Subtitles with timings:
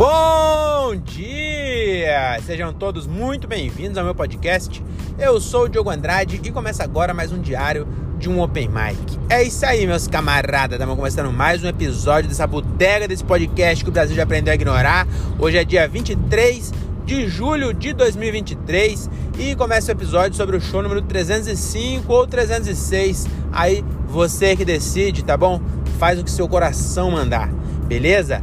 [0.00, 2.40] Bom dia!
[2.46, 4.82] Sejam todos muito bem-vindos ao meu podcast.
[5.18, 7.86] Eu sou o Diogo Andrade e começa agora mais um diário
[8.18, 9.18] de um Open Mic.
[9.28, 10.76] É isso aí, meus camaradas.
[10.78, 14.54] Estamos começando mais um episódio dessa bodega desse podcast que o Brasil já aprendeu a
[14.54, 15.06] ignorar.
[15.38, 16.72] Hoje é dia 23
[17.04, 23.28] de julho de 2023 e começa o episódio sobre o show número 305 ou 306.
[23.52, 25.60] Aí você que decide, tá bom?
[25.98, 27.59] Faz o que seu coração mandar
[27.90, 28.40] beleza?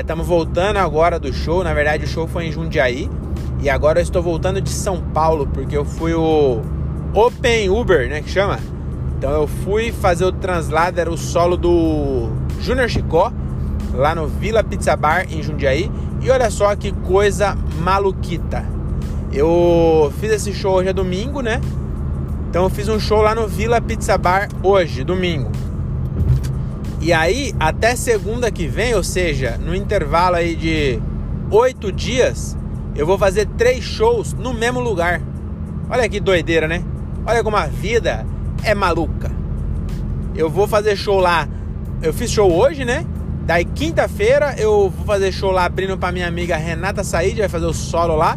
[0.00, 1.62] Estamos é, voltando agora do show.
[1.62, 3.10] Na verdade, o show foi em Jundiaí.
[3.60, 6.62] E agora eu estou voltando de São Paulo, porque eu fui o
[7.12, 8.22] Open Uber, né?
[8.22, 8.58] Que chama.
[9.18, 12.30] Então eu fui fazer o translado, era o solo do
[12.60, 13.30] Junior Chicó,
[13.92, 15.90] lá no Vila Pizza Bar em Jundiaí.
[16.22, 18.64] E olha só que coisa maluquita.
[19.30, 21.60] Eu fiz esse show hoje é domingo, né?
[22.48, 25.50] Então eu fiz um show lá no Vila Pizza Bar hoje, domingo.
[27.00, 31.00] E aí, até segunda que vem, ou seja, no intervalo aí de
[31.50, 32.56] oito dias,
[32.96, 35.20] eu vou fazer três shows no mesmo lugar.
[35.88, 36.82] Olha que doideira, né?
[37.24, 38.26] Olha como a vida
[38.64, 39.30] é maluca.
[40.34, 41.48] Eu vou fazer show lá.
[42.02, 43.06] Eu fiz show hoje, né?
[43.46, 47.66] Daí quinta-feira eu vou fazer show lá abrindo para minha amiga Renata Said, vai fazer
[47.66, 48.36] o solo lá.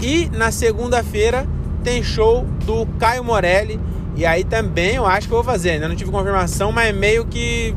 [0.00, 1.46] E na segunda-feira
[1.82, 3.80] tem show do Caio Morelli
[4.16, 5.70] e aí também eu acho que eu vou fazer.
[5.72, 7.76] Ainda não tive confirmação, mas meio que,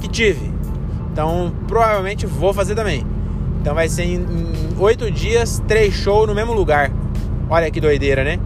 [0.00, 0.52] que tive.
[1.12, 3.04] Então provavelmente vou fazer também.
[3.60, 4.24] Então vai ser em
[4.78, 6.92] oito dias, três shows no mesmo lugar.
[7.50, 8.38] Olha que doideira, né?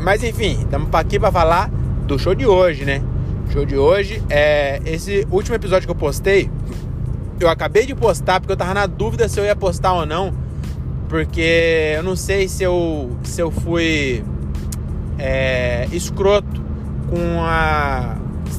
[0.00, 1.70] Mas enfim, estamos aqui para falar
[2.06, 3.02] do show de hoje, né?
[3.48, 6.50] O show de hoje é esse último episódio que eu postei.
[7.38, 10.34] Eu acabei de postar porque eu tava na dúvida se eu ia postar ou não,
[11.08, 14.24] porque eu não sei se eu se eu fui
[15.20, 16.62] é, escroto
[17.10, 18.16] com a.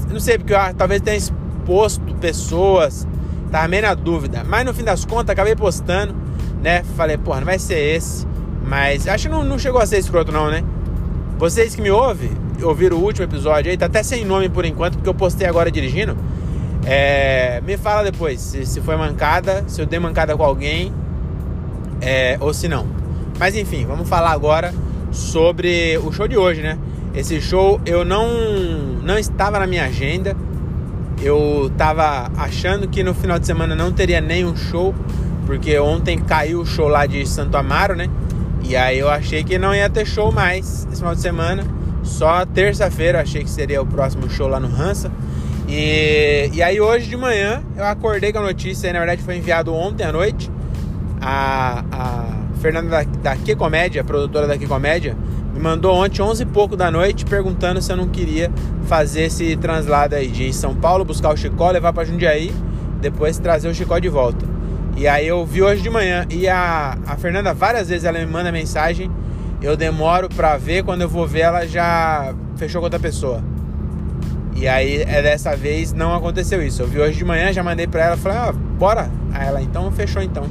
[0.10, 3.08] Não sei, porque eu, talvez tenha exposto pessoas,
[3.52, 4.44] tava meio na dúvida.
[4.48, 6.16] Mas no fim das contas, acabei postando,
[6.62, 6.84] né?
[6.96, 8.28] Falei, porra, não vai ser esse.
[8.64, 10.64] Mas acho que não, não chegou a ser escroto, não, né?
[11.40, 12.30] Vocês que me ouvem,
[12.62, 15.72] ouviram o último episódio aí, tá até sem nome por enquanto, porque eu postei agora
[15.72, 16.16] dirigindo.
[16.86, 20.94] É, me fala depois se, se foi mancada, se eu dei mancada com alguém,
[22.00, 22.86] é, ou se não.
[23.40, 24.72] Mas enfim, vamos falar agora
[25.12, 26.78] sobre o show de hoje, né?
[27.14, 28.28] Esse show eu não
[29.04, 30.36] não estava na minha agenda.
[31.22, 34.96] Eu estava achando que no final de semana não teria nenhum show,
[35.46, 38.10] porque ontem caiu o show lá de Santo Amaro, né?
[38.64, 41.64] E aí eu achei que não ia ter show mais esse final de semana.
[42.04, 45.12] Só terça-feira achei que seria o próximo show lá no Hansa.
[45.68, 49.74] E, e aí hoje de manhã eu acordei com a notícia, na verdade foi enviado
[49.74, 50.50] ontem à noite.
[51.22, 55.18] A, a Fernanda da, Que Comédia, produtora da Que Comédia,
[55.54, 58.52] me mandou ontem, 11 e pouco da noite, perguntando se eu não queria
[58.84, 62.54] fazer esse translado aí de São Paulo, buscar o Chicó, levar para Jundiaí,
[63.02, 64.46] depois trazer o Chicó de volta.
[64.96, 68.26] E aí eu vi hoje de manhã e a, a Fernanda várias vezes ela me
[68.26, 69.10] manda mensagem,
[69.62, 73.42] eu demoro para ver, quando eu vou ver ela já fechou com outra pessoa.
[74.56, 76.84] E aí é dessa vez não aconteceu isso.
[76.84, 79.10] Eu vi hoje de manhã, já mandei para ela, falei: "Ah, bora".
[79.34, 80.44] Aí ela então fechou então.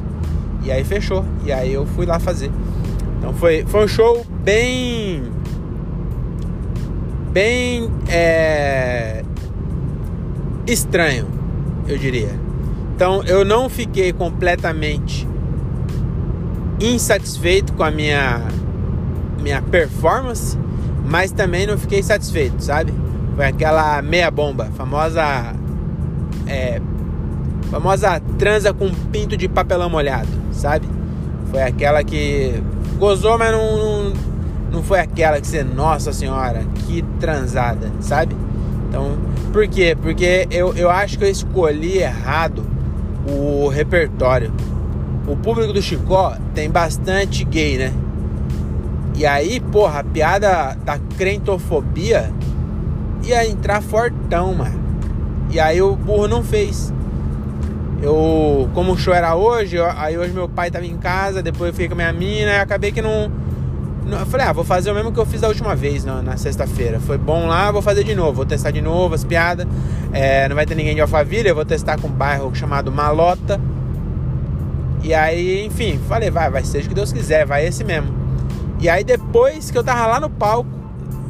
[0.62, 1.25] E aí fechou.
[1.44, 2.50] E aí eu fui lá fazer.
[3.19, 5.22] Então foi, foi um show bem.
[7.32, 7.91] Bem.
[8.09, 9.22] É,
[10.66, 11.26] estranho,
[11.87, 12.38] eu diria.
[12.94, 15.26] Então eu não fiquei completamente
[16.81, 18.42] insatisfeito com a minha,
[19.41, 20.59] minha performance,
[21.04, 22.92] mas também não fiquei satisfeito, sabe?
[23.37, 25.54] Foi aquela meia bomba, famosa.
[26.47, 26.81] É,
[27.71, 30.87] famosa transa com pinto de papelão molhado sabe?
[31.51, 32.63] Foi aquela que
[32.99, 34.13] gozou, mas não, não,
[34.73, 38.37] não foi aquela que você, nossa senhora, que transada, sabe?
[38.89, 39.17] Então,
[39.53, 39.97] por quê?
[40.01, 42.65] Porque eu, eu acho que eu escolhi errado
[43.27, 44.53] o repertório.
[45.27, 47.93] O público do Chicó tem bastante gay, né?
[49.17, 52.31] E aí, porra, a piada da crentofobia
[53.25, 54.81] ia entrar fortão, mano.
[55.51, 56.93] E aí o burro não fez.
[58.03, 61.73] Eu, como o show era hoje, aí hoje meu pai tava em casa, depois eu
[61.75, 63.31] fiquei com a minha mina, e acabei que não,
[64.07, 64.21] não.
[64.21, 66.37] Eu falei, ah, vou fazer o mesmo que eu fiz da última vez na, na
[66.37, 66.99] sexta-feira.
[66.99, 69.67] Foi bom lá, vou fazer de novo, vou testar de novo as piadas.
[70.13, 73.61] É, não vai ter ninguém de Alphaville, eu vou testar com um bairro chamado Malota.
[75.03, 78.15] E aí, enfim, falei, vai, vai seja o que Deus quiser, vai esse mesmo.
[78.81, 80.71] E aí depois que eu tava lá no palco,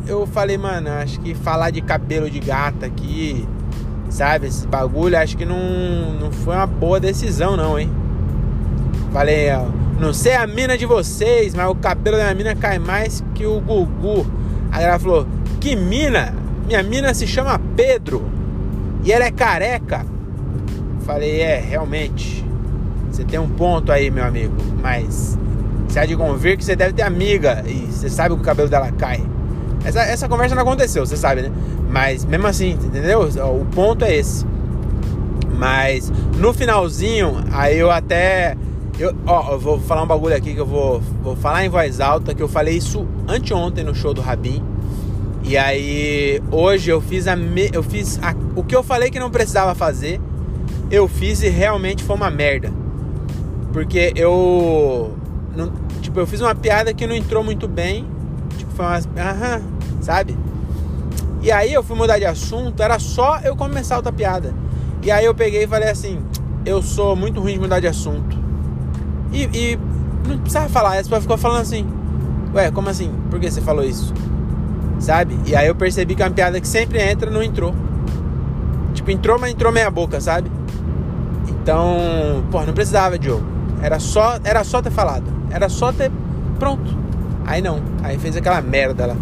[0.06, 3.46] eu falei, mano, acho que falar de cabelo de gata aqui
[4.10, 5.56] Sabe, esse bagulho acho que não,
[6.20, 7.90] não foi uma boa decisão não, hein?
[9.12, 9.66] Falei, ó,
[10.00, 13.46] não sei a mina de vocês, mas o cabelo da minha mina cai mais que
[13.46, 14.26] o Gugu.
[14.72, 15.26] Aí ela falou,
[15.60, 16.34] que mina?
[16.66, 18.28] Minha mina se chama Pedro
[19.04, 20.04] e ela é careca.
[21.06, 22.44] Falei, é, realmente.
[23.10, 25.38] Você tem um ponto aí, meu amigo, mas
[25.88, 28.68] você há de convir que você deve ter amiga e você sabe que o cabelo
[28.68, 29.20] dela cai.
[29.84, 31.52] Essa, essa conversa não aconteceu, você sabe, né?
[31.88, 33.22] Mas mesmo assim, entendeu?
[33.22, 34.44] O ponto é esse.
[35.56, 38.56] Mas no finalzinho, aí eu até.
[38.98, 42.00] Eu, ó, eu vou falar um bagulho aqui que eu vou, vou falar em voz
[42.00, 44.62] alta, que eu falei isso anteontem no show do Rabin.
[45.42, 49.18] E aí hoje eu fiz a me, eu fiz a, o que eu falei que
[49.18, 50.20] não precisava fazer,
[50.90, 52.72] eu fiz e realmente foi uma merda.
[53.72, 55.14] Porque eu
[55.56, 58.06] não, tipo, eu fiz uma piada que não entrou muito bem,
[58.56, 59.62] tipo, foi umas aham,
[60.00, 60.36] sabe?
[61.42, 64.54] E aí eu fui mudar de assunto, era só eu começar outra piada.
[65.02, 66.20] E aí eu peguei e falei assim,
[66.66, 68.36] eu sou muito ruim de mudar de assunto.
[69.32, 69.78] E, e
[70.28, 71.86] não precisava falar, essa pessoa ficou falando assim,
[72.54, 73.12] ué, como assim?
[73.30, 74.12] Por que você falou isso?
[75.00, 75.38] sabe?
[75.46, 77.74] E aí eu percebi que é uma piada que sempre entra, não entrou.
[78.92, 80.50] Tipo, entrou, mas entrou meia boca, sabe?
[81.48, 83.44] Então, pô, não precisava, Diogo.
[83.82, 85.24] Era só, era só ter falado.
[85.50, 86.10] Era só ter
[86.58, 86.98] pronto.
[87.46, 89.16] Aí não, aí fez aquela merda lá.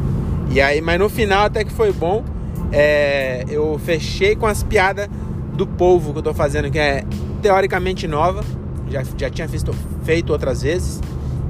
[0.51, 2.25] E aí, mas no final até que foi bom.
[2.71, 5.09] É, eu fechei com as piadas
[5.55, 7.05] do povo que eu tô fazendo, que é
[7.41, 8.45] teoricamente nova.
[8.91, 9.75] Já, já tinha feito,
[10.05, 11.01] feito outras vezes.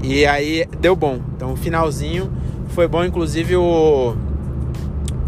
[0.02, 1.20] E aí deu bom.
[1.36, 2.30] Então, o finalzinho
[2.68, 4.14] foi bom, inclusive o,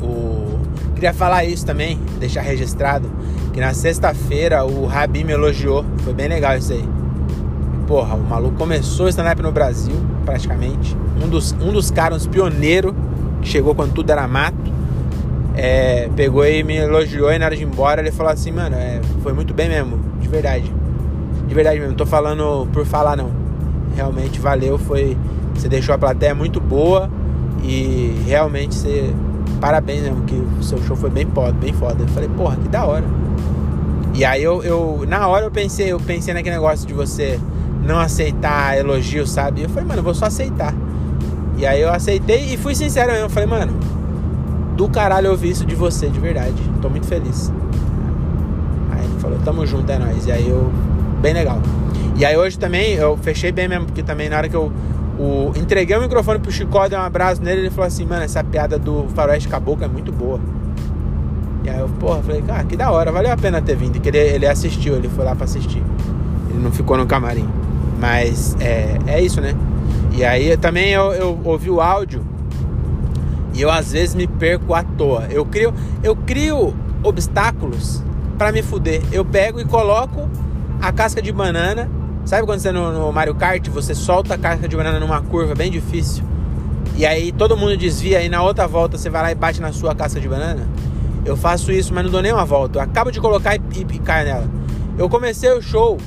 [0.00, 0.40] o
[1.00, 3.10] queria falar isso também, deixar registrado,
[3.54, 6.84] que na sexta-feira o Rabi me elogiou, foi bem legal isso aí.
[7.86, 9.96] Porra, o maluco começou stand-up no Brasil,
[10.26, 10.94] praticamente.
[11.24, 12.94] Um dos, um dos caras, pioneiro,
[13.40, 14.70] que chegou quando tudo era mato.
[15.54, 18.76] É, pegou e me elogiou e na hora de ir embora ele falou assim, mano,
[18.76, 20.72] é, foi muito bem mesmo, de verdade.
[21.46, 23.30] De verdade mesmo, não tô falando por falar não.
[23.96, 25.16] Realmente valeu, foi.
[25.54, 27.10] Você deixou a plateia muito boa.
[27.62, 29.12] E realmente você.
[29.60, 32.02] Parabéns mesmo, que o seu show foi bem foda, bem foda.
[32.02, 33.04] Eu falei, porra, que da hora.
[34.14, 35.04] E aí eu, eu.
[35.06, 37.38] Na hora eu pensei, eu pensei naquele negócio de você
[37.84, 39.62] não aceitar elogio, sabe?
[39.62, 40.74] Eu falei, mano, eu vou só aceitar.
[41.60, 43.26] E aí eu aceitei e fui sincero mesmo.
[43.26, 43.78] Eu falei, mano,
[44.76, 46.54] do caralho ouvir isso de você, de verdade.
[46.80, 47.52] Tô muito feliz.
[48.90, 50.26] Aí ele falou, tamo junto, é nóis.
[50.26, 50.72] E aí eu.
[51.20, 51.60] Bem legal.
[52.16, 54.72] E aí hoje também eu fechei bem mesmo, porque também na hora que eu
[55.18, 58.42] o, entreguei o microfone pro Chicó, dei um abraço nele, ele falou assim, mano, essa
[58.42, 60.40] piada do Faroeste Caboclo é muito boa.
[61.62, 64.00] E aí eu, porra, falei, cara, que da hora, valeu a pena ter vindo.
[64.00, 65.82] Que ele, ele assistiu, ele foi lá pra assistir.
[66.48, 67.46] Ele não ficou no camarim.
[67.98, 69.54] Mas é, é isso, né?
[70.12, 72.24] E aí também eu, eu ouvi o áudio
[73.54, 75.26] e eu às vezes me perco à toa.
[75.30, 75.72] Eu crio,
[76.02, 78.02] eu crio obstáculos
[78.36, 79.02] para me fuder.
[79.12, 80.28] Eu pego e coloco
[80.80, 81.88] a casca de banana
[82.24, 85.54] Sabe quando você no, no, Mario Kart você solta a casca de banana numa curva
[85.54, 86.22] bem difícil
[86.96, 89.72] e aí todo mundo desvia e na outra volta você vai lá e bate na
[89.72, 90.68] sua casca de banana?
[91.24, 92.78] Eu faço isso, mas não dou nem uma volta.
[92.78, 94.50] Eu acabo de colocar e, e, e caio nela.
[94.98, 95.98] Eu comecei o show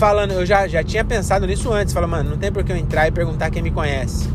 [0.00, 1.92] falando, eu já, já tinha pensado nisso antes.
[1.92, 4.30] Fala, mano, não tem por que eu entrar e perguntar quem me conhece.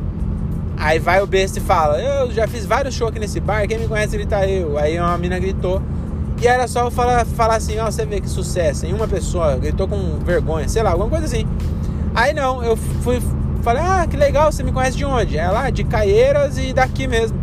[0.77, 3.79] Aí vai o besta e fala, eu já fiz vários shows aqui nesse bar, quem
[3.79, 4.77] me conhece grita eu.
[4.77, 5.81] Aí uma mina gritou.
[6.39, 9.87] E era só falar, falar assim, ó, você vê que sucesso, em uma pessoa gritou
[9.87, 11.47] com vergonha, sei lá, alguma coisa assim.
[12.13, 13.21] Aí não, eu fui,
[13.63, 15.37] falei, ah, que legal, você me conhece de onde?
[15.37, 17.39] Ela, de Caieiras e daqui mesmo.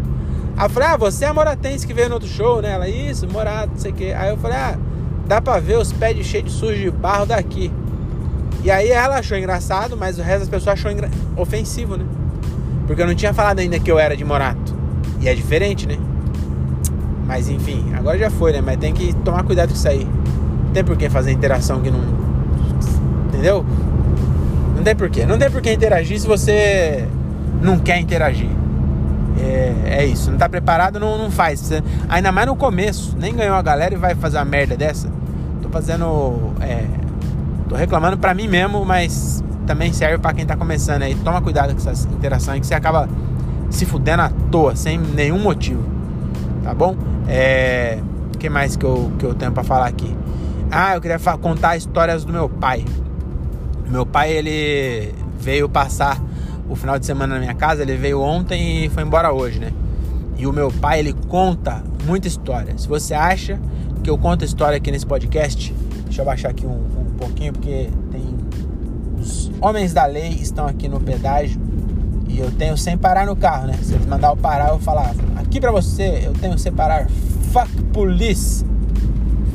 [0.56, 2.72] Aí eu falei, ah, você é a moratense que veio no outro show, né?
[2.72, 4.14] Ela, isso, morado, não sei o quê.
[4.16, 4.78] Aí eu falei, ah,
[5.26, 7.72] dá pra ver os pés cheios de sujo de barro daqui.
[8.62, 10.92] E aí ela achou engraçado, mas o resto das pessoas achou
[11.36, 12.04] ofensivo, né?
[12.86, 14.74] Porque eu não tinha falado ainda que eu era de Morato.
[15.20, 15.98] E é diferente, né?
[17.26, 18.60] Mas enfim, agora já foi, né?
[18.60, 20.06] Mas tem que tomar cuidado com isso aí.
[20.66, 22.00] Não tem por que fazer interação que não.
[23.28, 23.64] Entendeu?
[24.76, 25.24] Não tem por que.
[25.24, 27.06] Não tem por que interagir se você
[27.60, 28.50] não quer interagir.
[29.40, 30.30] É, é isso.
[30.30, 31.70] Não tá preparado, não, não faz.
[32.08, 33.16] Ainda mais no começo.
[33.18, 35.08] Nem ganhou a galera e vai fazer uma merda dessa.
[35.62, 36.52] Tô fazendo.
[36.60, 36.84] É,
[37.72, 41.14] tô reclamando pra mim mesmo, mas também serve para quem tá começando aí.
[41.14, 43.08] Toma cuidado com essa interação aí que você acaba
[43.70, 45.82] se fudendo à toa, sem nenhum motivo.
[46.62, 46.94] Tá bom?
[47.26, 47.98] É,
[48.34, 50.14] o que mais que eu, que eu tenho para falar aqui?
[50.70, 52.84] Ah, eu queria contar histórias do meu pai.
[53.88, 56.20] Meu pai, ele veio passar
[56.68, 59.72] o final de semana na minha casa, ele veio ontem e foi embora hoje, né?
[60.36, 62.76] E o meu pai, ele conta muita história.
[62.76, 63.58] Se você acha
[64.02, 65.74] que eu conto história aqui nesse podcast,
[66.04, 68.36] deixa eu baixar aqui um, um pouquinho, porque tem
[69.18, 71.60] os homens da lei estão aqui no pedágio
[72.28, 73.78] e eu tenho sem parar no carro, né?
[73.80, 77.06] Se eles mandar eu parar, eu falar, aqui pra você, eu tenho sem parar.
[77.52, 78.64] Fuck police.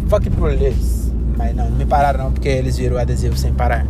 [0.08, 1.12] Fuck police.
[1.38, 3.86] Mas não, não me pararam não, porque eles viram o adesivo sem parar.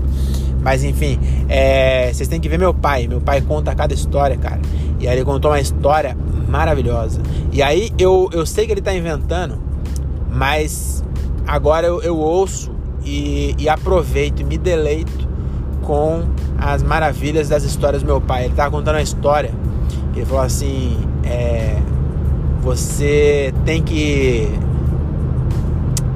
[0.61, 3.07] Mas enfim, é, vocês têm que ver meu pai.
[3.07, 4.59] Meu pai conta cada história, cara.
[4.99, 6.17] E aí ele contou uma história
[6.47, 7.21] maravilhosa.
[7.51, 9.61] E aí eu, eu sei que ele tá inventando,
[10.31, 11.03] mas
[11.45, 12.76] agora eu, eu ouço
[13.07, 15.27] e, e aproveito e me deleito
[15.81, 16.25] com
[16.57, 18.43] as maravilhas das histórias do meu pai.
[18.43, 19.51] Ele estava contando uma história.
[20.13, 21.77] Ele falou assim: é,
[22.61, 24.49] você tem que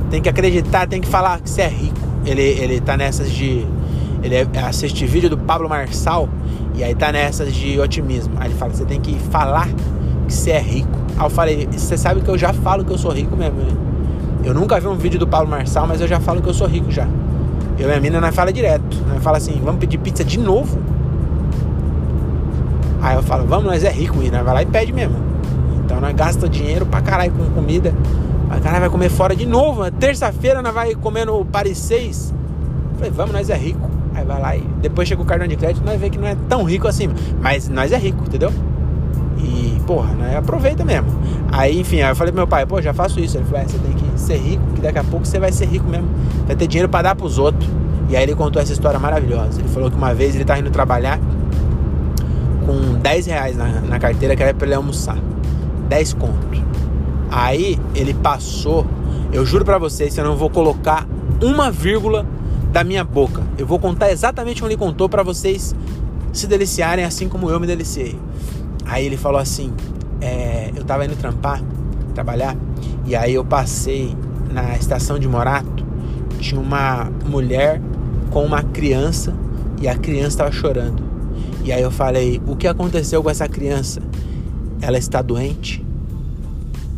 [0.10, 1.98] tem que acreditar, tem que falar que você é rico.
[2.26, 3.66] Ele, ele tá nessas de.
[4.22, 4.36] Ele
[4.68, 6.30] assiste vídeo do Pablo Marçal
[6.76, 8.34] e aí tá nessas de otimismo.
[8.38, 9.70] Aí ele fala: você tem que falar
[10.28, 11.00] que você é rico.
[11.18, 13.91] Aí eu falei: você sabe que eu já falo que eu sou rico mesmo, né?
[14.44, 16.68] Eu nunca vi um vídeo do Pablo Marçal, mas eu já falo que eu sou
[16.68, 17.08] rico já.
[17.78, 18.98] Eu e a mina nós fala direto.
[19.08, 20.80] Nós fala assim: vamos pedir pizza de novo?
[23.02, 25.16] Aí eu falo: vamos, nós é rico, e nós vai lá e pede mesmo.
[25.84, 27.94] Então nós gasta dinheiro pra caralho com comida.
[28.50, 29.90] Aí o cara vai comer fora de novo.
[29.92, 32.34] Terça-feira nós vai comer no Paris 6.
[32.96, 33.90] Falei, vamos, nós é rico.
[34.14, 36.36] Aí vai lá e depois chega o cartão de crédito, nós vê que não é
[36.50, 37.10] tão rico assim.
[37.40, 38.52] Mas nós é rico, entendeu?
[39.38, 40.38] E, porra, né?
[40.38, 41.08] Aproveita mesmo.
[41.52, 43.38] Aí, enfim, aí eu falei pro meu pai, pô, já faço isso.
[43.38, 45.66] Ele falou, é, você tem que ser rico, que daqui a pouco você vai ser
[45.66, 46.08] rico mesmo.
[46.46, 47.70] Vai ter dinheiro para dar pros outros.
[48.10, 49.60] E aí ele contou essa história maravilhosa.
[49.60, 51.20] Ele falou que uma vez ele tá indo trabalhar
[52.66, 55.18] com 10 reais na, na carteira que era pra ele almoçar.
[55.90, 56.52] 10 conto.
[57.32, 58.86] Aí ele passou,
[59.32, 61.08] eu juro para vocês, eu não vou colocar
[61.42, 62.26] uma vírgula
[62.74, 63.42] da minha boca.
[63.58, 65.74] Eu vou contar exatamente onde ele contou para vocês
[66.34, 68.20] se deliciarem assim como eu me deliciei.
[68.86, 69.74] Aí ele falou assim:
[70.20, 71.62] é, eu tava indo trampar,
[72.14, 72.56] trabalhar,
[73.06, 74.16] e aí eu passei
[74.52, 75.86] na estação de Morato,
[76.40, 77.82] tinha uma mulher
[78.30, 79.34] com uma criança
[79.82, 81.04] e a criança estava chorando.
[81.64, 84.02] E aí eu falei: o que aconteceu com essa criança?
[84.82, 85.86] Ela está doente?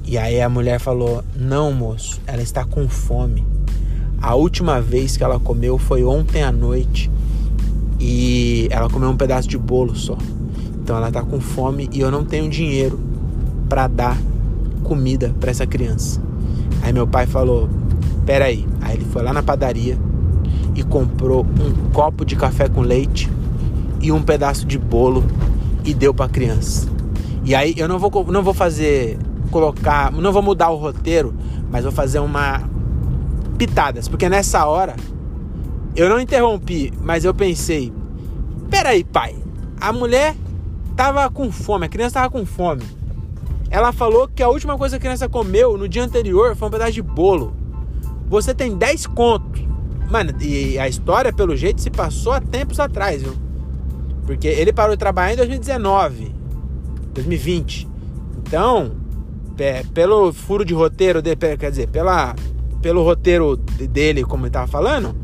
[0.05, 3.45] E aí a mulher falou: Não, moço, ela está com fome.
[4.21, 7.11] A última vez que ela comeu foi ontem à noite
[7.99, 10.17] e ela comeu um pedaço de bolo só.
[10.83, 12.99] Então ela está com fome e eu não tenho dinheiro
[13.69, 14.17] para dar
[14.83, 16.21] comida para essa criança.
[16.81, 17.69] Aí meu pai falou:
[18.25, 18.67] Peraí.
[18.81, 19.97] Aí ele foi lá na padaria
[20.75, 23.31] e comprou um copo de café com leite
[24.01, 25.23] e um pedaço de bolo
[25.85, 26.89] e deu para a criança.
[27.45, 29.17] E aí eu não vou, não vou fazer
[29.49, 31.33] colocar, não vou mudar o roteiro,
[31.71, 32.61] mas vou fazer uma
[33.57, 34.95] pitadas, porque nessa hora
[35.95, 37.93] eu não interrompi, mas eu pensei,
[38.69, 39.35] peraí, pai,
[39.79, 40.35] a mulher
[40.95, 42.83] tava com fome, a criança tava com fome.
[43.69, 46.71] Ela falou que a última coisa que a criança comeu no dia anterior foi um
[46.71, 47.55] pedaço de bolo.
[48.27, 49.63] Você tem 10 contos.
[50.09, 53.33] Mano, e a história, pelo jeito, se passou há tempos atrás, viu?
[54.27, 56.35] Porque ele parou de trabalhar em 2019,
[57.13, 57.87] 2020.
[58.37, 58.91] Então,
[59.57, 62.35] é, pelo furo de roteiro, de, quer dizer, pela,
[62.81, 65.15] pelo roteiro dele, como ele tava falando,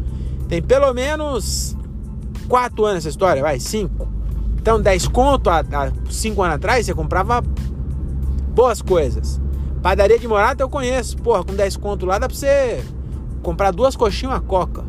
[0.48, 1.78] tem pelo menos
[2.48, 4.19] 4 anos essa história, vai, 5.
[4.62, 5.63] Então 10 conto há
[6.10, 7.42] 5 anos atrás, você comprava
[8.54, 9.42] boas coisas.
[9.82, 12.84] Padaria de morada eu conheço, porra, com 10 conto lá dá pra você
[13.42, 14.84] comprar duas coxinhas e uma coca.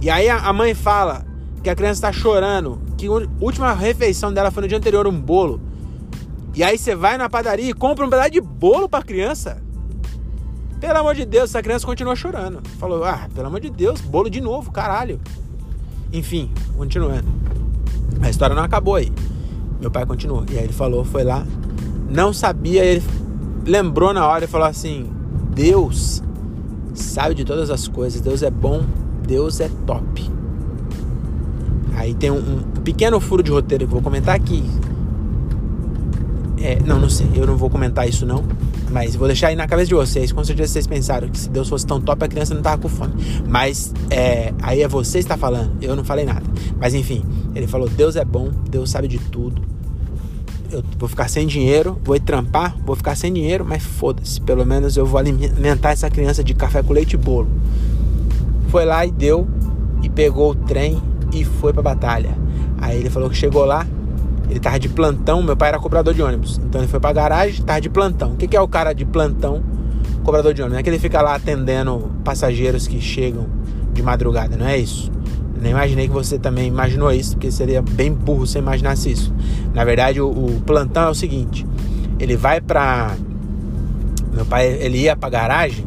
[0.00, 1.26] E aí a mãe fala
[1.62, 5.20] que a criança tá chorando, que a última refeição dela foi no dia anterior um
[5.20, 5.60] bolo.
[6.54, 9.62] E aí você vai na padaria e compra um pedaço de bolo pra criança.
[10.80, 12.66] Pelo amor de Deus, essa criança continua chorando.
[12.78, 15.20] Falou, ah, pelo amor de Deus, bolo de novo, caralho.
[16.10, 17.59] Enfim, continuando.
[18.20, 19.12] A história não acabou aí.
[19.80, 20.44] Meu pai continuou.
[20.50, 21.46] E aí ele falou, foi lá,
[22.10, 23.02] não sabia, ele
[23.64, 25.10] lembrou na hora e falou assim:
[25.54, 26.22] Deus
[26.94, 28.82] sabe de todas as coisas, Deus é bom,
[29.26, 30.30] Deus é top.
[31.94, 34.64] Aí tem um, um pequeno furo de roteiro que eu vou comentar aqui.
[36.58, 38.44] É, não, não sei, eu não vou comentar isso não.
[38.90, 40.32] Mas vou deixar aí na cabeça de vocês.
[40.32, 42.88] Com certeza vocês pensaram que se Deus fosse tão top, a criança não tava com
[42.88, 43.14] fome.
[43.48, 45.72] Mas é, aí é você que está falando.
[45.80, 46.42] Eu não falei nada.
[46.78, 49.62] Mas enfim, ele falou: Deus é bom, Deus sabe de tudo.
[50.70, 54.40] Eu vou ficar sem dinheiro, vou ir trampar, vou ficar sem dinheiro, mas foda-se.
[54.40, 57.48] Pelo menos eu vou alimentar essa criança de café com leite e bolo.
[58.68, 59.48] Foi lá e deu,
[60.02, 62.38] e pegou o trem e foi pra batalha.
[62.78, 63.84] Aí ele falou que chegou lá,
[64.50, 66.60] ele tava de plantão, meu pai era cobrador de ônibus.
[66.64, 68.32] Então ele foi pra garagem, tava de plantão.
[68.32, 69.62] O que, que é o cara de plantão,
[70.24, 70.72] cobrador de ônibus?
[70.74, 73.46] Não é que ele fica lá atendendo passageiros que chegam
[73.92, 75.10] de madrugada, não é isso?
[75.60, 79.32] Nem imaginei que você também imaginou isso, porque seria bem burro se imaginasse isso.
[79.72, 81.66] Na verdade, o, o plantão é o seguinte:
[82.18, 83.14] ele vai pra.
[84.32, 85.86] Meu pai ele ia pra garagem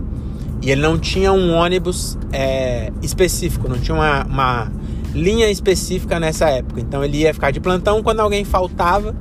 [0.62, 4.72] e ele não tinha um ônibus é, específico, não tinha uma, uma
[5.14, 6.80] linha específica nessa época.
[6.80, 9.16] Então ele ia ficar de plantão quando alguém faltava,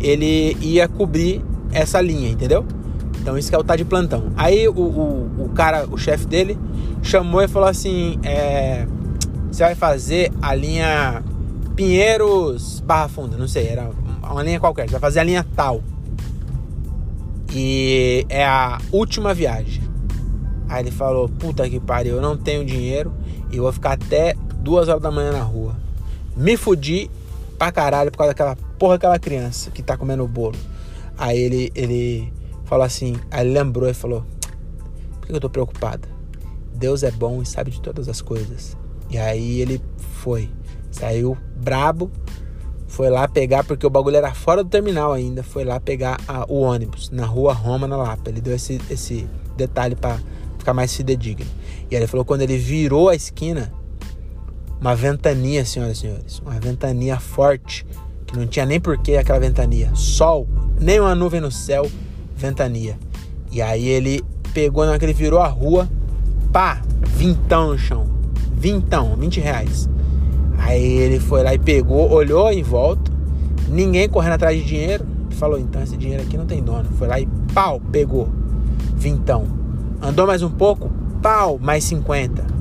[0.00, 2.64] ele ia cobrir essa linha, entendeu?
[3.20, 4.32] Então isso que é o tá de plantão.
[4.36, 6.58] Aí o, o, o cara, o chefe dele,
[7.02, 8.86] chamou e falou assim: é,
[9.50, 11.22] você vai fazer a linha
[11.74, 13.90] Pinheiros Barra Funda, não sei, era
[14.22, 15.82] uma linha qualquer, você vai fazer a linha tal.
[17.52, 19.82] E é a última viagem.
[20.68, 23.12] Aí ele falou: Puta que pariu, eu não tenho dinheiro
[23.50, 25.76] e vou ficar até duas horas da manhã na rua.
[26.36, 27.10] Me fudi
[27.58, 30.56] pra caralho por causa daquela porra daquela criança que tá comendo o bolo.
[31.18, 32.32] Aí ele, ele
[32.64, 34.24] falou assim, aí ele lembrou e falou:
[35.20, 36.08] Por que eu tô preocupado?
[36.72, 38.76] Deus é bom e sabe de todas as coisas.
[39.10, 40.48] E aí ele foi,
[40.90, 42.10] saiu brabo,
[42.86, 46.44] foi lá pegar, porque o bagulho era fora do terminal ainda, foi lá pegar a,
[46.50, 48.30] o ônibus na rua Roma, na Lapa.
[48.30, 50.18] Ele deu esse, esse detalhe para
[50.58, 51.46] ficar mais fidedigno.
[51.90, 53.72] E aí ele falou: quando ele virou a esquina,
[54.80, 57.86] uma ventania, senhoras e senhores, uma ventania forte,
[58.26, 59.90] que não tinha nem porquê aquela ventania.
[59.94, 60.48] Sol,
[60.80, 61.88] nem uma nuvem no céu,
[62.34, 62.96] ventania.
[63.52, 65.88] E aí ele pegou, ele virou a rua,
[66.50, 68.06] pá, vintão no chão.
[68.54, 69.88] Vintão, 20 reais.
[70.58, 73.10] Aí ele foi lá e pegou, olhou em volta,
[73.68, 76.88] ninguém correndo atrás de dinheiro, falou, então esse dinheiro aqui não tem dono.
[76.98, 78.28] Foi lá e pau, pegou.
[78.94, 79.46] Vintão.
[80.00, 82.59] Andou mais um pouco, pau, mais 50.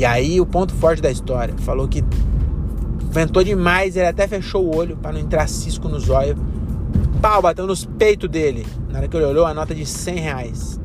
[0.00, 2.02] E aí o ponto forte da história, falou que
[3.10, 6.38] ventou demais, ele até fechou o olho para não entrar cisco nos olhos.
[7.20, 8.66] Pau, bateu nos peitos dele.
[8.88, 10.80] Na hora que ele olhou, a nota de 100 reais.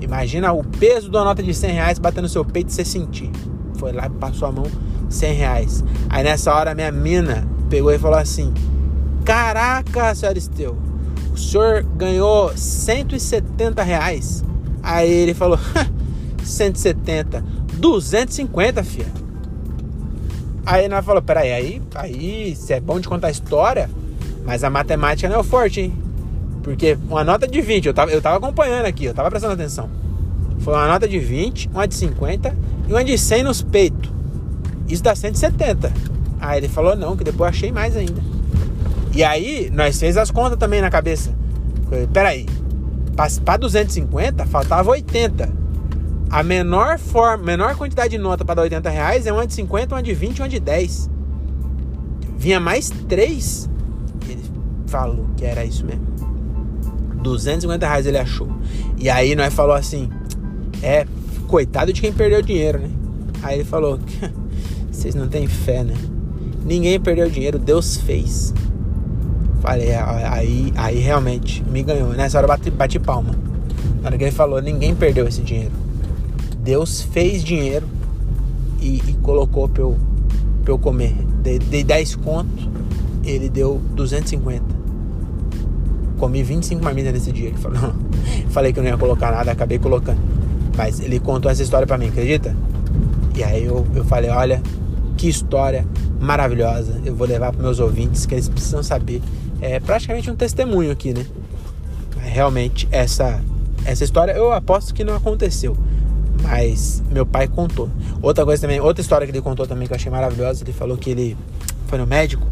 [0.00, 3.30] Imagina o peso da nota de 100 reais batendo no seu peito e você sentir.
[3.76, 4.66] Foi lá, passou a mão,
[5.08, 5.84] 100 reais.
[6.10, 8.52] Aí nessa hora minha mina pegou e falou assim:
[9.24, 10.76] Caraca, senhor Aristeu,
[11.32, 14.44] o senhor ganhou 170 reais.
[14.82, 15.60] Aí ele falou:
[16.42, 17.44] 170,
[17.78, 19.06] 250, filha.
[20.66, 23.88] Aí nós falou: Peraí, aí, aí, você é bom de contar história,
[24.44, 25.94] mas a matemática não é o forte, hein?
[26.62, 29.88] Porque uma nota de 20, eu tava, eu tava acompanhando aqui, eu tava prestando atenção.
[30.60, 32.54] Foi uma nota de 20, uma de 50
[32.88, 34.10] e uma de 100 nos peitos.
[34.88, 35.92] Isso dá 170.
[36.40, 38.20] Aí ele falou não, que depois achei mais ainda.
[39.14, 41.32] E aí, nós fez as contas também na cabeça.
[42.12, 42.46] Peraí,
[43.44, 45.57] para 250 faltava 80.
[46.30, 49.94] A menor forma, menor quantidade de nota para dar 80 reais é uma de 50,
[49.94, 51.10] uma de 20 e uma de 10.
[52.36, 53.68] Vinha mais 3.
[54.28, 54.42] Ele
[54.86, 56.06] falou que era isso mesmo.
[57.22, 58.48] 250 reais ele achou.
[58.98, 60.10] E aí nós falou assim:
[60.82, 61.06] é,
[61.46, 62.90] coitado de quem perdeu dinheiro, né?
[63.42, 63.98] Aí ele falou:
[64.92, 65.94] vocês não têm fé, né?
[66.64, 68.52] Ninguém perdeu dinheiro, Deus fez.
[69.60, 72.10] Falei, aí, aí realmente me ganhou.
[72.10, 73.34] Nessa hora bati, bati palma.
[74.02, 75.87] Na hora que ele falou, ninguém perdeu esse dinheiro.
[76.68, 77.88] Deus fez dinheiro
[78.78, 79.96] e, e colocou pra eu,
[80.62, 81.14] pra eu comer.
[81.42, 82.70] Dei, dei 10 conto,
[83.24, 84.62] ele deu 250.
[86.18, 87.48] Comi 25 marmitas nesse dia.
[87.48, 87.94] Ele falou,
[88.52, 90.20] falei que eu não ia colocar nada, acabei colocando.
[90.76, 92.54] Mas ele contou essa história para mim, acredita?
[93.34, 94.62] E aí eu, eu falei, olha,
[95.16, 95.86] que história
[96.20, 97.00] maravilhosa.
[97.02, 99.22] Eu vou levar para meus ouvintes que eles precisam saber.
[99.62, 101.24] É praticamente um testemunho aqui, né?
[102.20, 103.40] Realmente essa
[103.86, 105.74] essa história eu aposto que não aconteceu,
[106.42, 107.88] mas meu pai contou.
[108.22, 110.96] Outra coisa também, outra história que ele contou também que eu achei maravilhosa, ele falou
[110.96, 111.36] que ele
[111.86, 112.46] foi no médico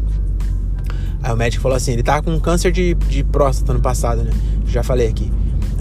[1.21, 4.31] Aí o médico falou assim: ele tava com câncer de, de próstata no passado, né?
[4.65, 5.31] Já falei aqui.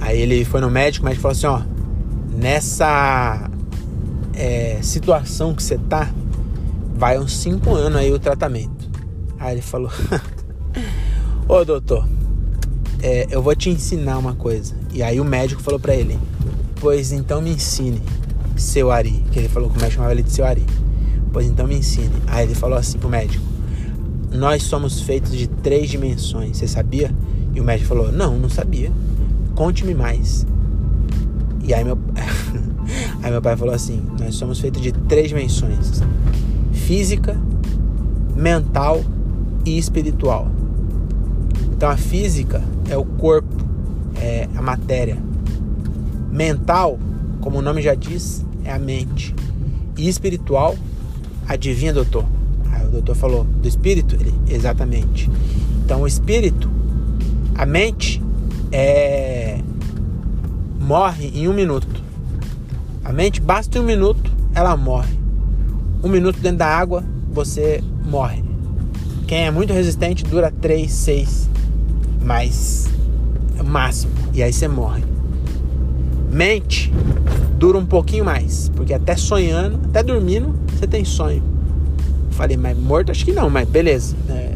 [0.00, 1.62] Aí ele foi no médico, o médico falou assim: ó,
[2.36, 3.48] nessa
[4.34, 6.10] é, situação que você tá,
[6.94, 8.90] vai uns 5 anos aí o tratamento.
[9.38, 9.90] Aí ele falou:
[11.48, 12.08] Ô doutor,
[13.02, 14.74] é, eu vou te ensinar uma coisa.
[14.92, 16.18] E aí o médico falou para ele:
[16.80, 18.02] Pois então me ensine,
[18.56, 19.24] seu Ari.
[19.32, 20.64] Que ele falou que o médico chamava ele de seu Ari.
[21.32, 22.12] Pois então me ensine.
[22.26, 23.44] Aí ele falou assim pro médico:
[24.32, 27.10] nós somos feitos de três dimensões, você sabia?
[27.54, 28.92] E o médico falou: Não, não sabia.
[29.54, 30.46] Conte-me mais.
[31.64, 31.98] E aí meu,
[33.22, 36.02] aí meu pai falou assim: Nós somos feitos de três dimensões:
[36.72, 37.40] física,
[38.36, 39.02] mental
[39.64, 40.50] e espiritual.
[41.72, 43.54] Então a física é o corpo,
[44.16, 45.18] é a matéria.
[46.36, 46.98] Mental,
[47.40, 49.34] como o nome já diz, é a mente.
[49.96, 50.76] E espiritual,
[51.48, 52.26] adivinha, doutor?
[52.84, 54.14] o doutor falou do espírito?
[54.14, 55.30] Ele, exatamente.
[55.82, 56.70] Então, o espírito,
[57.54, 58.22] a mente,
[58.70, 59.60] é
[60.78, 62.02] morre em um minuto.
[63.02, 65.18] A mente basta um minuto, ela morre.
[66.04, 68.44] Um minuto dentro da água, você morre.
[69.26, 71.50] Quem é muito resistente dura 3, 6,
[72.22, 72.88] mais
[73.64, 74.12] máximo.
[74.34, 75.15] E aí você morre.
[76.36, 76.92] Mente
[77.58, 81.42] dura um pouquinho mais, porque até sonhando, até dormindo, você tem sonho.
[82.32, 84.14] Falei, mas morto acho que não, mas beleza.
[84.28, 84.54] É,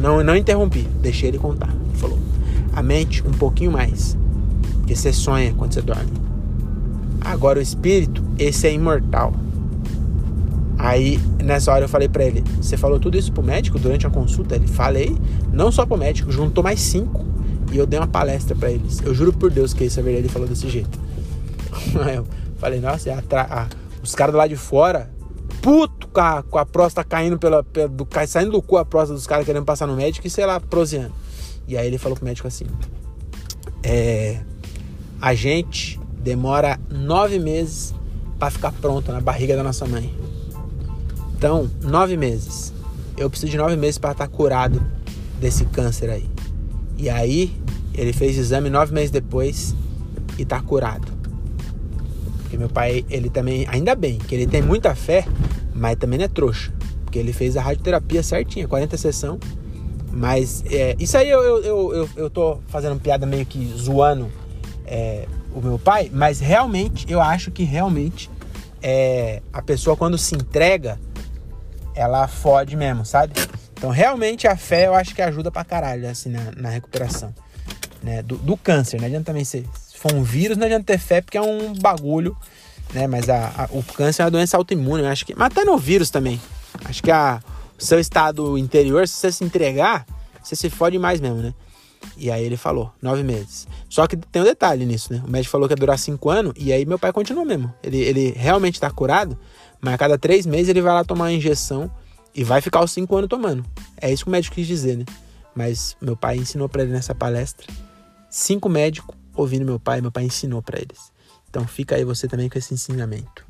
[0.00, 1.70] não, não interrompi, deixei ele contar.
[1.70, 2.20] Ele falou,
[2.72, 4.16] a mente um pouquinho mais.
[4.74, 6.12] Porque você sonha quando você dorme.
[7.20, 9.34] Agora o espírito, esse é imortal.
[10.78, 14.10] Aí, nessa hora eu falei para ele, você falou tudo isso pro médico durante a
[14.10, 14.54] consulta?
[14.54, 15.16] Ele, falei,
[15.52, 17.26] não só pro médico, juntou mais cinco.
[17.72, 19.00] E eu dei uma palestra para eles.
[19.04, 21.07] Eu juro por Deus que isso é verdade, ele falou desse jeito.
[22.14, 22.26] Eu
[22.58, 23.68] falei, nossa, a,
[24.02, 25.10] os caras lá de fora,
[25.60, 29.14] puto com a, com a próstata caindo pela, pela do, saindo do cu a próstata
[29.14, 31.12] dos caras querendo passar no médico e sei lá, proseando.
[31.66, 32.64] E aí ele falou pro médico assim:
[33.82, 34.40] é,
[35.20, 37.94] a gente demora nove meses
[38.38, 40.14] para ficar pronto na barriga da nossa mãe.
[41.36, 42.72] Então, nove meses.
[43.16, 44.84] Eu preciso de nove meses para estar curado
[45.40, 46.28] desse câncer aí.
[46.96, 47.56] E aí,
[47.94, 49.74] ele fez exame nove meses depois
[50.36, 51.17] e tá curado.
[52.58, 55.24] Meu pai, ele também, ainda bem, que ele tem muita fé,
[55.74, 56.72] mas também não é trouxa.
[57.04, 59.38] Porque ele fez a radioterapia certinha, 40 sessão.
[60.10, 64.30] Mas é, isso aí eu, eu, eu, eu, eu tô fazendo piada meio que zoando
[64.86, 68.30] é, o meu pai, mas realmente eu acho que realmente
[68.82, 70.98] é, a pessoa quando se entrega,
[71.94, 73.34] ela fode mesmo, sabe?
[73.74, 77.32] Então realmente a fé eu acho que ajuda pra caralho assim na, na recuperação
[78.02, 78.22] né?
[78.22, 78.98] Do, do, câncer.
[78.98, 79.64] Não adianta também ser.
[79.98, 82.36] Se for um vírus, não adianta ter fé porque é um bagulho,
[82.94, 83.08] né?
[83.08, 85.34] Mas a, a, o câncer é uma doença autoimune, eu acho que.
[85.34, 86.40] Mas até no vírus também.
[86.84, 87.42] Acho que a,
[87.76, 90.06] o seu estado interior, se você se entregar,
[90.40, 91.52] você se fode mais mesmo, né?
[92.16, 93.66] E aí ele falou, nove meses.
[93.88, 95.20] Só que tem um detalhe nisso, né?
[95.26, 97.74] O médico falou que ia durar cinco anos, e aí meu pai continua mesmo.
[97.82, 99.36] Ele, ele realmente tá curado,
[99.80, 101.90] mas a cada três meses ele vai lá tomar uma injeção
[102.32, 103.64] e vai ficar os cinco anos tomando.
[104.00, 105.04] É isso que o médico quis dizer, né?
[105.56, 107.66] Mas meu pai ensinou para ele nessa palestra
[108.30, 111.12] cinco médicos ouvindo meu pai, meu pai ensinou para eles.
[111.48, 113.46] Então fica aí você também com esse ensinamento.